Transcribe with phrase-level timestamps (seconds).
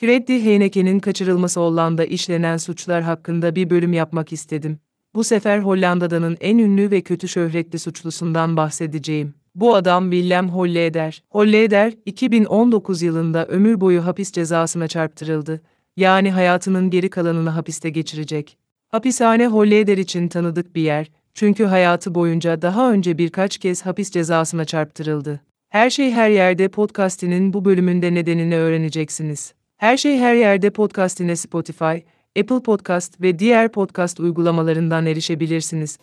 [0.00, 4.78] Freddie Heineken'in kaçırılması Hollanda işlenen suçlar hakkında bir bölüm yapmak istedim.
[5.14, 9.34] Bu sefer Hollanda'danın en ünlü ve kötü şöhretli suçlusundan bahsedeceğim.
[9.54, 11.22] Bu adam Willem Holleder.
[11.30, 15.60] Holleder, 2019 yılında ömür boyu hapis cezasına çarptırıldı.
[15.96, 18.58] Yani hayatının geri kalanını hapiste geçirecek.
[18.88, 24.64] Hapishane Holleder için tanıdık bir yer, çünkü hayatı boyunca daha önce birkaç kez hapis cezasına
[24.64, 25.40] çarptırıldı.
[25.68, 29.57] Her şey her yerde podcast'inin bu bölümünde nedenini öğreneceksiniz.
[29.78, 31.84] Her şey her yerde podcast'ine Spotify,
[32.40, 35.98] Apple Podcast ve diğer podcast uygulamalarından erişebilirsiniz.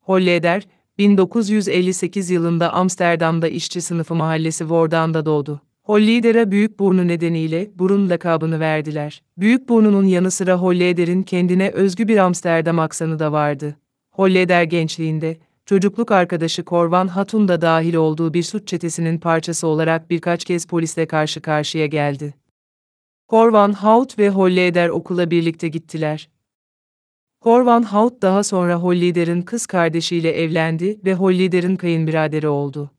[0.00, 0.66] Holleder,
[0.98, 5.60] 1958 yılında Amsterdam'da işçi sınıfı mahallesi Vordan'da doğdu.
[5.82, 9.22] Holleder'a büyük burnu nedeniyle burun lakabını verdiler.
[9.36, 13.76] Büyük burnunun yanı sıra Holleder'in kendine özgü bir Amsterdam aksanı da vardı.
[14.10, 15.36] Holleder gençliğinde,
[15.66, 21.06] çocukluk arkadaşı Korvan Hatun da dahil olduğu bir suç çetesinin parçası olarak birkaç kez polisle
[21.06, 22.34] karşı karşıya geldi.
[23.28, 26.28] Korvan Haut ve Holleder okula birlikte gittiler.
[27.40, 32.90] Korvan Haut daha sonra Holleder'in kız kardeşiyle evlendi ve Holleder'in kayınbiraderi oldu.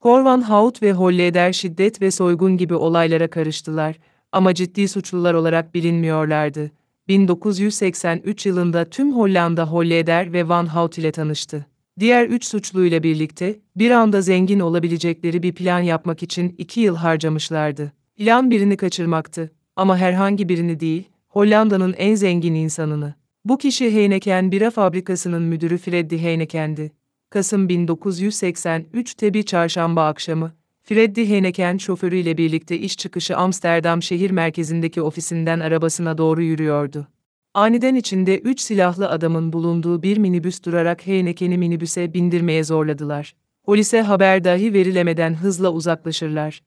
[0.00, 3.98] Korvan Haut ve Holleder şiddet ve soygun gibi olaylara karıştılar
[4.32, 6.70] ama ciddi suçlular olarak bilinmiyorlardı.
[7.08, 11.66] 1983 yılında tüm Hollanda Holleder ve Van Hout ile tanıştı.
[12.00, 17.92] Diğer üç suçluyla birlikte bir anda zengin olabilecekleri bir plan yapmak için iki yıl harcamışlardı.
[18.16, 23.14] Plan birini kaçırmaktı ama herhangi birini değil, Hollanda'nın en zengin insanını.
[23.44, 26.92] Bu kişi Heineken bira fabrikasının müdürü Freddy Heineken'di.
[27.30, 30.52] Kasım 1983'te bir çarşamba akşamı,
[30.82, 37.08] Freddy Heineken şoförüyle birlikte iş çıkışı Amsterdam şehir merkezindeki ofisinden arabasına doğru yürüyordu.
[37.56, 43.34] Aniden içinde üç silahlı adamın bulunduğu bir minibüs durarak Heineken'i minibüse bindirmeye zorladılar.
[43.64, 46.62] Polise haber dahi verilemeden hızla uzaklaşırlar.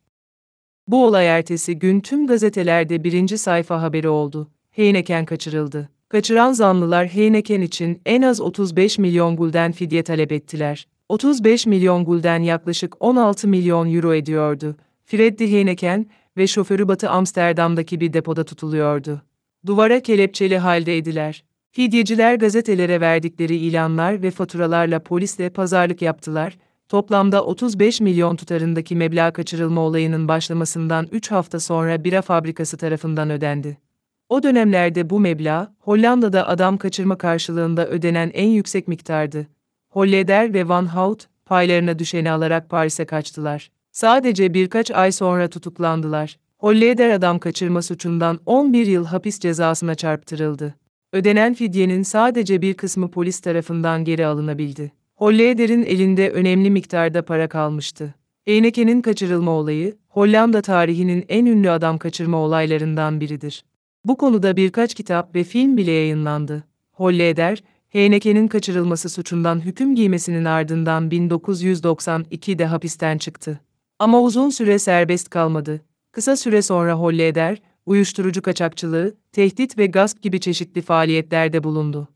[0.88, 4.52] Bu olay ertesi gün tüm gazetelerde birinci sayfa haberi oldu.
[4.72, 5.90] Heineken kaçırıldı.
[6.10, 10.88] Kaçıran zanlılar Heineken için en az 35 milyon gulden fidye talep ettiler.
[11.10, 14.76] 35 milyon gulden yaklaşık 16 milyon euro ediyordu.
[15.06, 16.06] Freddy Heineken
[16.38, 19.22] ve şoförü Batı Amsterdam'daki bir depoda tutuluyordu.
[19.66, 21.44] Duvara kelepçeli halde ediler.
[21.72, 26.58] Fidyeciler gazetelere verdikleri ilanlar ve faturalarla polisle pazarlık yaptılar.
[26.90, 33.78] Toplamda 35 milyon tutarındaki meblağ kaçırılma olayının başlamasından 3 hafta sonra bira fabrikası tarafından ödendi.
[34.30, 39.48] O dönemlerde bu meblağ, Hollanda'da adam kaçırma karşılığında ödenen en yüksek miktardı.
[39.90, 43.72] Holleder ve Van Hout, paylarına düşeni alarak Paris'e kaçtılar.
[43.92, 46.38] Sadece birkaç ay sonra tutuklandılar.
[46.60, 50.76] Holleder adam kaçırma suçundan 11 yıl hapis cezasına çarptırıldı.
[51.14, 54.92] Ödenen fidyenin sadece bir kısmı polis tarafından geri alınabildi.
[55.16, 58.14] Holleder'in elinde önemli miktarda para kalmıştı.
[58.48, 63.64] Eyneke'nin kaçırılma olayı, Hollanda tarihinin en ünlü adam kaçırma olaylarından biridir.
[64.06, 66.64] Bu konuda birkaç kitap ve film bile yayınlandı.
[66.92, 73.60] Holleder, Heineken'in kaçırılması suçundan hüküm giymesinin ardından 1992'de hapisten çıktı.
[74.00, 75.82] Ama uzun süre serbest kalmadı.
[76.12, 82.08] Kısa süre sonra Holleder, uyuşturucu kaçakçılığı, tehdit ve gasp gibi çeşitli faaliyetlerde bulundu.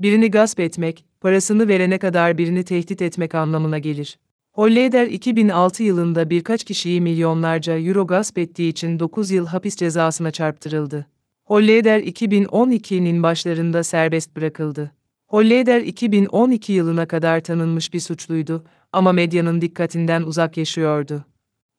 [0.00, 4.18] Birini gasp etmek, parasını verene kadar birini tehdit etmek anlamına gelir.
[4.52, 11.06] Holleder 2006 yılında birkaç kişiyi milyonlarca euro gasp ettiği için 9 yıl hapis cezasına çarptırıldı.
[11.44, 14.92] Holleder 2012'nin başlarında serbest bırakıldı.
[15.26, 21.24] Holleder 2012 yılına kadar tanınmış bir suçluydu ama medyanın dikkatinden uzak yaşıyordu.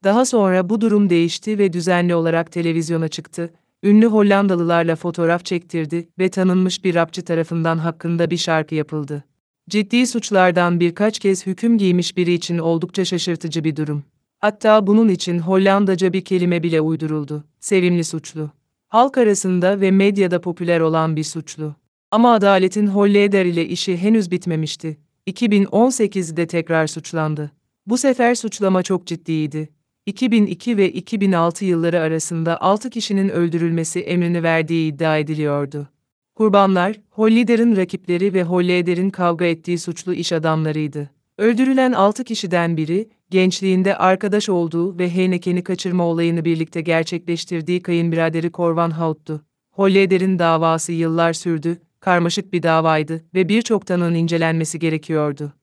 [0.03, 3.53] Daha sonra bu durum değişti ve düzenli olarak televizyona çıktı,
[3.84, 9.23] ünlü Hollandalılarla fotoğraf çektirdi ve tanınmış bir rapçı tarafından hakkında bir şarkı yapıldı.
[9.69, 14.03] Ciddi suçlardan birkaç kez hüküm giymiş biri için oldukça şaşırtıcı bir durum.
[14.39, 17.44] Hatta bunun için Hollandaca bir kelime bile uyduruldu.
[17.59, 18.50] Sevimli suçlu.
[18.88, 21.75] Halk arasında ve medyada popüler olan bir suçlu.
[22.12, 24.97] Ama adaletin Holleder ile işi henüz bitmemişti.
[25.28, 27.51] 2018'de tekrar suçlandı.
[27.86, 29.69] Bu sefer suçlama çok ciddiydi.
[30.12, 35.88] 2002 ve 2006 yılları arasında 6 kişinin öldürülmesi emrini verdiği iddia ediliyordu.
[36.36, 41.10] Kurbanlar, Holleder'in rakipleri ve Holleder'in kavga ettiği suçlu iş adamlarıydı.
[41.38, 48.92] Öldürülen 6 kişiden biri, gençliğinde arkadaş olduğu ve Heineken'i kaçırma olayını birlikte gerçekleştirdiği kayınbiraderi Korvan
[48.92, 49.42] Haut'tu.
[49.72, 55.54] Holleder'in davası yıllar sürdü, karmaşık bir davaydı ve birçok tanığın incelenmesi gerekiyordu.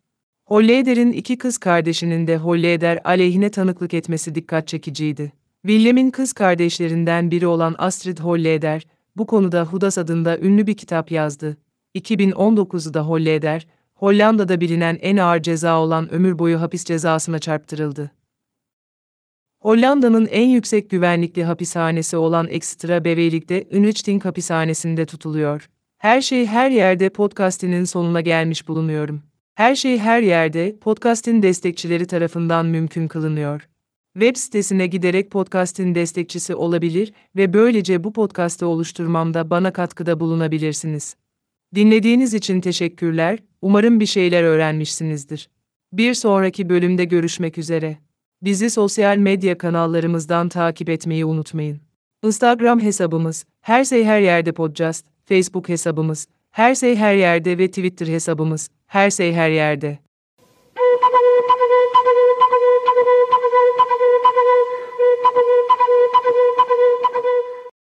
[0.48, 5.32] Holleder'in iki kız kardeşinin de Holleder aleyhine tanıklık etmesi dikkat çekiciydi.
[5.66, 8.86] William'in kız kardeşlerinden biri olan Astrid Holleder,
[9.16, 11.56] bu konuda Hudas adında ünlü bir kitap yazdı.
[11.94, 18.10] 2019'da Holleder, Hollanda'da bilinen en ağır ceza olan ömür boyu hapis cezasına çarptırıldı.
[19.60, 25.70] Hollanda'nın en yüksek güvenlikli hapishanesi olan Ekstra Bevelik'te Unrichting hapishanesinde tutuluyor.
[25.98, 29.22] Her şey her yerde podcastinin sonuna gelmiş bulunuyorum.
[29.58, 33.68] Her şey her yerde podcast'in destekçileri tarafından mümkün kılınıyor.
[34.12, 41.16] Web sitesine giderek podcast'in destekçisi olabilir ve böylece bu podcast'ı oluşturmamda bana katkıda bulunabilirsiniz.
[41.74, 45.48] Dinlediğiniz için teşekkürler, umarım bir şeyler öğrenmişsinizdir.
[45.92, 47.96] Bir sonraki bölümde görüşmek üzere.
[48.42, 51.80] Bizi sosyal medya kanallarımızdan takip etmeyi unutmayın.
[52.24, 56.26] Instagram hesabımız, Her Şey Her Yerde Podcast, Facebook hesabımız,
[56.58, 59.98] Her Şey Her Yerde ve Twitter hesabımız, Her Şey Her Yerde.